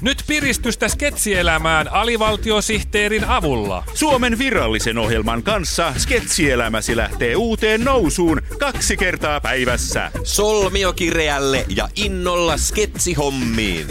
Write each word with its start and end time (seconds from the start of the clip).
Nyt 0.00 0.24
piristystä 0.26 0.88
sketsielämään 0.88 1.92
alivaltiosihteerin 1.92 3.24
avulla. 3.24 3.84
Suomen 3.94 4.38
virallisen 4.38 4.98
ohjelman 4.98 5.42
kanssa 5.42 5.94
sketsielämäsi 5.98 6.96
lähtee 6.96 7.36
uuteen 7.36 7.84
nousuun 7.84 8.42
kaksi 8.58 8.96
kertaa 8.96 9.40
päivässä. 9.40 10.10
Solmiokireälle 10.24 11.64
ja 11.76 11.88
innolla 11.96 12.56
sketsihommiin. 12.56 13.86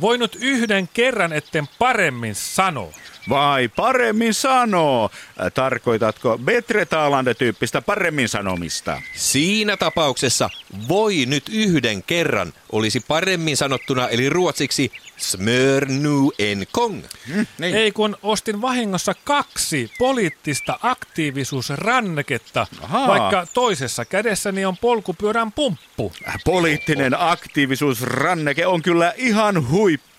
Voi 0.00 0.18
nyt 0.18 0.38
yhden 0.40 0.88
kerran 0.94 1.32
etten 1.32 1.68
paremmin 1.78 2.34
sano. 2.34 2.90
Vai 3.28 3.68
paremmin 3.68 4.34
sanoo? 4.34 5.10
Äh, 5.40 5.52
Tarkoitatko 5.52 6.38
Betre 6.44 6.84
Taalande-tyyppistä 6.84 7.82
paremmin 7.82 8.28
sanomista? 8.28 9.02
Siinä 9.14 9.76
tapauksessa 9.76 10.50
voi 10.88 11.26
nyt 11.26 11.44
yhden 11.52 12.02
kerran 12.02 12.52
olisi 12.72 13.00
paremmin 13.00 13.56
sanottuna 13.56 14.08
eli 14.08 14.28
ruotsiksi 14.28 14.92
smör 15.16 15.86
nu 15.88 16.32
en 16.38 16.66
kong. 16.72 17.02
Niin. 17.58 17.74
Ei 17.74 17.92
kun 17.92 18.16
ostin 18.22 18.62
vahingossa 18.62 19.14
kaksi 19.24 19.90
poliittista 19.98 20.78
aktiivisuusranneketta, 20.82 22.66
Ahaa. 22.82 23.08
vaikka 23.08 23.46
toisessa 23.54 24.04
kädessäni 24.04 24.64
on 24.64 24.76
polkupyörän 24.76 25.52
pumppu. 25.52 26.12
Poliittinen 26.44 27.14
aktiivisuusranneke 27.18 28.66
on 28.66 28.82
kyllä 28.82 29.14
ihan 29.16 29.68
huippu. 29.70 30.15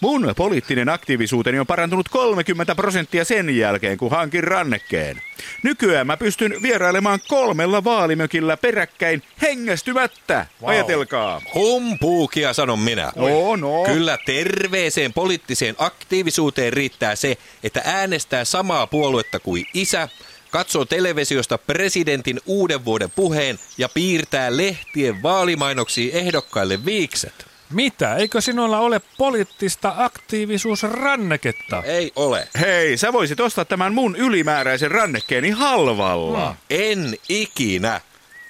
Mun 0.00 0.32
poliittinen 0.36 0.88
aktiivisuuteni 0.88 1.58
on 1.58 1.66
parantunut 1.66 2.08
30 2.08 2.74
prosenttia 2.74 3.24
sen 3.24 3.56
jälkeen, 3.56 3.98
kun 3.98 4.10
hankin 4.10 4.44
rannekkeen. 4.44 5.22
Nykyään 5.62 6.06
mä 6.06 6.16
pystyn 6.16 6.62
vierailemaan 6.62 7.18
kolmella 7.28 7.84
vaalimökillä 7.84 8.56
peräkkäin 8.56 9.22
hengästymättä. 9.42 10.46
Wow. 10.60 10.70
Ajatelkaa. 10.70 11.40
Humpuukia 11.54 12.52
sanon 12.52 12.78
minä. 12.78 13.12
No, 13.16 13.56
no. 13.56 13.84
Kyllä 13.84 14.18
terveeseen 14.26 15.12
poliittiseen 15.12 15.74
aktiivisuuteen 15.78 16.72
riittää 16.72 17.16
se, 17.16 17.36
että 17.64 17.82
äänestää 17.84 18.44
samaa 18.44 18.86
puoluetta 18.86 19.38
kuin 19.40 19.66
isä, 19.74 20.08
katsoo 20.50 20.84
televisiosta 20.84 21.58
presidentin 21.58 22.40
uuden 22.46 22.84
vuoden 22.84 23.10
puheen 23.10 23.58
ja 23.78 23.88
piirtää 23.88 24.56
lehtien 24.56 25.22
vaalimainoksiin 25.22 26.14
ehdokkaille 26.14 26.84
viikset. 26.84 27.51
Mitä? 27.72 28.16
Eikö 28.16 28.40
sinulla 28.40 28.78
ole 28.78 29.00
poliittista 29.18 29.94
aktiivisuusranneketta? 29.96 31.82
Ei 31.82 32.12
ole. 32.16 32.48
Hei, 32.60 32.96
sä 32.96 33.12
voisit 33.12 33.40
ostaa 33.40 33.64
tämän 33.64 33.94
mun 33.94 34.16
ylimääräisen 34.16 34.90
rannekkeeni 34.90 35.50
halvalla. 35.50 36.56
En 36.70 37.16
ikinä. 37.28 38.00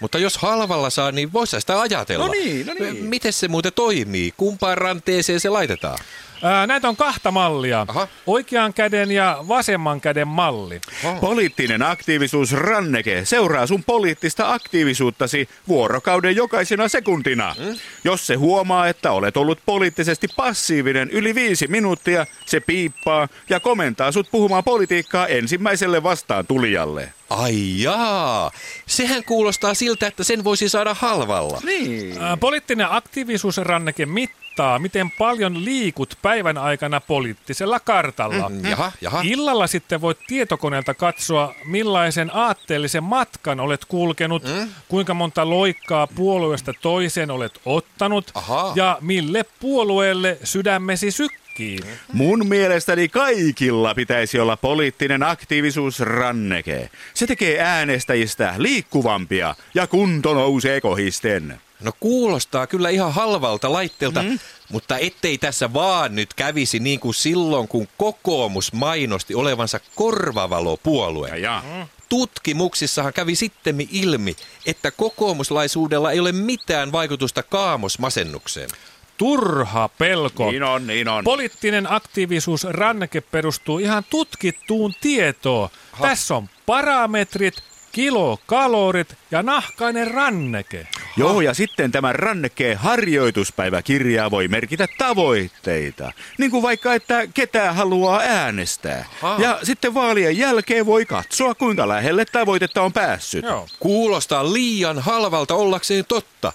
Mutta 0.00 0.18
jos 0.18 0.38
halvalla 0.38 0.90
saa, 0.90 1.12
niin 1.12 1.32
voisi 1.32 1.60
sitä 1.60 1.80
ajatella. 1.80 2.26
No 2.26 2.32
niin, 2.32 2.66
no 2.66 2.74
niin. 2.74 3.04
Miten 3.04 3.32
se 3.32 3.48
muuten 3.48 3.72
toimii? 3.72 4.34
Kumpaan 4.36 4.78
ranteeseen 4.78 5.40
se 5.40 5.48
laitetaan? 5.48 5.98
Ää, 6.42 6.66
näitä 6.66 6.88
on 6.88 6.96
kahta 6.96 7.30
mallia. 7.30 7.86
Aha. 7.88 8.08
Oikean 8.26 8.74
käden 8.74 9.10
ja 9.10 9.38
vasemman 9.48 10.00
käden 10.00 10.28
malli. 10.28 10.80
Poliittinen 11.20 11.82
aktiivisuusranneke 11.82 13.24
seuraa 13.24 13.66
sun 13.66 13.84
poliittista 13.84 14.52
aktiivisuuttasi 14.52 15.48
vuorokauden 15.68 16.36
jokaisena 16.36 16.88
sekuntina. 16.88 17.54
Mm. 17.58 17.78
Jos 18.04 18.26
se 18.26 18.34
huomaa, 18.34 18.88
että 18.88 19.12
olet 19.12 19.36
ollut 19.36 19.58
poliittisesti 19.66 20.28
passiivinen 20.36 21.10
yli 21.10 21.34
viisi 21.34 21.66
minuuttia, 21.66 22.26
se 22.46 22.60
piippaa 22.60 23.28
ja 23.50 23.60
komentaa 23.60 24.12
sut 24.12 24.28
puhumaan 24.30 24.64
politiikkaa 24.64 25.26
ensimmäiselle 25.26 26.02
vastaan 26.02 26.46
tulijalle. 26.46 27.12
Ai 27.30 27.82
jaa. 27.82 28.50
Sehän 28.86 29.24
kuulostaa 29.24 29.74
siltä, 29.74 30.06
että 30.06 30.24
sen 30.24 30.44
voisi 30.44 30.68
saada 30.68 30.94
halvalla. 30.94 31.60
Niin. 31.64 32.14
Poliittinen 32.40 32.86
aktiivisuusranneke 32.90 34.06
mittaa, 34.06 34.43
miten 34.78 35.10
paljon 35.10 35.64
liikut 35.64 36.18
päivän 36.22 36.58
aikana 36.58 37.00
poliittisella 37.00 37.80
kartalla. 37.80 38.48
Mm, 38.48 38.64
Jaha, 38.70 38.92
jaha. 39.00 39.20
Illalla 39.24 39.66
sitten 39.66 40.00
voit 40.00 40.18
tietokoneelta 40.26 40.94
katsoa, 40.94 41.54
millaisen 41.64 42.30
aatteellisen 42.34 43.04
matkan 43.04 43.60
olet 43.60 43.84
kulkenut, 43.84 44.42
Mm. 44.44 44.68
kuinka 44.88 45.14
monta 45.14 45.50
loikkaa 45.50 46.06
puolueesta 46.06 46.72
toiseen 46.82 47.30
olet 47.30 47.60
ottanut 47.64 48.30
Ahaa. 48.34 48.72
ja 48.76 48.98
mille 49.00 49.44
puolueelle 49.60 50.38
sydämesi 50.44 51.10
sykkii. 51.54 51.80
Mun 52.12 52.48
mielestäni 52.48 53.08
kaikilla 53.08 53.94
pitäisi 53.94 54.38
olla 54.38 54.56
poliittinen 54.56 55.22
aktiivisuusranneke. 55.22 56.90
Se 57.14 57.26
tekee 57.26 57.60
äänestäjistä 57.60 58.54
liikkuvampia 58.56 59.54
ja 59.74 59.86
kunto 59.86 60.34
nousee 60.34 60.80
kohisten. 60.80 61.60
No 61.80 61.92
kuulostaa 62.00 62.66
kyllä 62.66 62.88
ihan 62.88 63.12
halvalta 63.12 63.72
laitteelta, 63.72 64.22
mm. 64.22 64.38
mutta 64.72 64.98
ettei 64.98 65.38
tässä 65.38 65.72
vaan 65.72 66.14
nyt 66.14 66.34
kävisi 66.34 66.78
niin 66.78 67.00
kuin 67.00 67.14
silloin, 67.14 67.68
kun 67.68 67.88
kokoomus 67.98 68.72
mainosti 68.72 69.34
olevansa 69.34 69.80
korvavalopuolue. 69.94 71.28
Ja, 71.28 71.36
ja. 71.36 71.86
Tutkimuksissahan 72.08 73.12
kävi 73.12 73.34
sitten 73.34 73.88
ilmi, 73.90 74.36
että 74.66 74.90
kokoomuslaisuudella 74.90 76.12
ei 76.12 76.20
ole 76.20 76.32
mitään 76.32 76.92
vaikutusta 76.92 77.42
kaamosmasennukseen. 77.42 78.70
Turha 79.18 79.88
pelko. 79.88 80.50
Niin 80.50 80.62
on, 80.62 80.86
niin 80.86 81.08
on. 81.08 81.24
Poliittinen 81.24 81.92
aktiivisuusranneke 81.92 83.20
perustuu 83.20 83.78
ihan 83.78 84.04
tutkittuun 84.10 84.94
tietoon. 85.00 85.68
Tässä 86.02 86.34
on 86.34 86.48
parametrit, 86.66 87.54
kilokalorit 87.92 89.16
ja 89.30 89.42
nahkainen 89.42 90.10
ranneke. 90.10 90.86
Joo, 91.16 91.40
ja 91.40 91.54
sitten 91.54 91.92
tämän 91.92 92.14
rannekkeen 92.14 92.78
harjoituspäiväkirjaa 92.78 94.30
voi 94.30 94.48
merkitä 94.48 94.86
tavoitteita. 94.98 96.12
Niin 96.38 96.50
kuin 96.50 96.62
vaikka, 96.62 96.94
että 96.94 97.26
ketä 97.34 97.72
haluaa 97.72 98.20
äänestää. 98.20 99.04
Aha. 99.22 99.42
Ja 99.42 99.58
sitten 99.62 99.94
vaalien 99.94 100.38
jälkeen 100.38 100.86
voi 100.86 101.06
katsoa, 101.06 101.54
kuinka 101.54 101.88
lähelle 101.88 102.24
tavoitetta 102.24 102.82
on 102.82 102.92
päässyt. 102.92 103.44
Joo. 103.44 103.68
Kuulostaa 103.80 104.52
liian 104.52 104.98
halvalta 104.98 105.54
ollakseen 105.54 106.04
totta. 106.08 106.52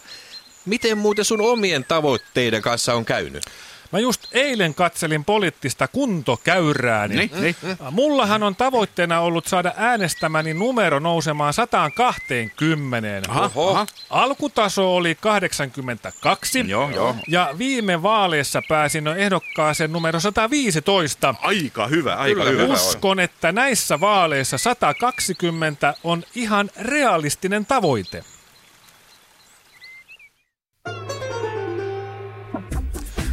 Miten 0.66 0.98
muuten 0.98 1.26
sun 1.26 1.42
omien 1.42 1.86
tavoitteiden 1.88 2.62
kanssa 2.62 2.94
on 2.94 3.06
käynyt? 3.06 3.44
Mä 3.92 4.00
just 4.00 4.28
eilen 4.32 4.74
katselin 4.74 5.26
poliittista 5.26 5.88
kuntokäyrääni. 5.88 7.16
Niin, 7.16 7.32
niin. 7.42 7.56
Mullahan 7.92 8.44
on 8.44 8.56
tavoitteena 8.56 9.20
ollut 9.20 9.48
saada 9.48 9.74
äänestämäni 9.78 10.54
numero 10.54 11.00
nousemaan 11.00 11.54
120. 11.54 13.22
Oho. 13.32 13.70
Aha. 13.72 13.86
Alkutaso 14.10 14.96
oli 14.96 15.16
82. 15.16 16.66
Joo, 16.68 16.90
joo. 16.90 17.16
Ja 17.28 17.50
viime 17.58 18.04
vaaleissa 18.04 18.62
pääsin 18.70 19.08
ehdokkaaseen 19.08 19.92
numero 19.92 20.20
115. 20.20 21.36
Aika 21.42 21.88
hyvä, 21.88 22.16
aika 22.16 22.36
Kyllä, 22.40 22.50
hyvä. 22.50 22.64
hyvä. 22.64 22.74
Uskon, 22.74 23.20
että 23.20 23.52
näissä 23.52 24.00
vaaleissa 24.00 24.58
120 24.58 25.94
on 26.04 26.24
ihan 26.36 26.70
realistinen 26.82 27.66
tavoite. 27.66 28.24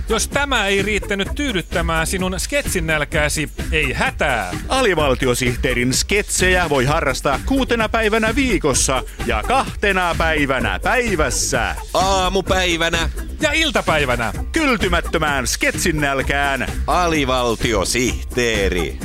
Jos 0.09 0.29
tämä 0.29 0.67
ei 0.67 0.83
riittänyt 0.83 1.29
tyydyttämään 1.35 2.07
sinun 2.07 2.41
sketsin 2.41 2.87
nälkääsi, 2.87 3.51
ei 3.73 3.93
hätää. 3.93 4.51
Alivaltiosihteerin 4.69 5.95
sketsejä 5.95 6.69
voi 6.69 6.85
harrastaa 6.85 7.41
kuutena 7.47 7.89
päivänä 7.89 8.35
viikossa 8.35 9.03
ja 9.27 9.43
kahtena 9.43 10.15
päivänä 10.19 10.81
päivässä. 10.83 11.77
Aamupäivänä 11.95 13.11
Ja 13.41 13.53
iltapäivänä. 13.53 14.33
Kyltymättömään 14.53 15.47
sketsin 15.47 16.01
nälkään 16.01 16.67
alivaltiosihteeri. 16.87 18.99